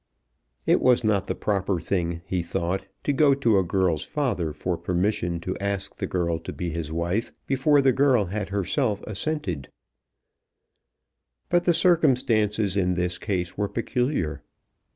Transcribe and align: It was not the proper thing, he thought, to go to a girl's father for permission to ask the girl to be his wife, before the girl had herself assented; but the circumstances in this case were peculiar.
It 0.65 0.81
was 0.81 1.03
not 1.03 1.27
the 1.27 1.35
proper 1.35 1.79
thing, 1.79 2.23
he 2.25 2.41
thought, 2.41 2.87
to 3.03 3.13
go 3.13 3.35
to 3.35 3.59
a 3.59 3.63
girl's 3.63 4.03
father 4.03 4.51
for 4.51 4.75
permission 4.75 5.39
to 5.41 5.55
ask 5.57 5.97
the 5.97 6.07
girl 6.07 6.39
to 6.39 6.51
be 6.51 6.71
his 6.71 6.91
wife, 6.91 7.31
before 7.45 7.83
the 7.83 7.91
girl 7.93 8.25
had 8.25 8.49
herself 8.49 9.03
assented; 9.03 9.69
but 11.49 11.65
the 11.65 11.73
circumstances 11.75 12.75
in 12.75 12.95
this 12.95 13.19
case 13.19 13.59
were 13.59 13.69
peculiar. 13.69 14.41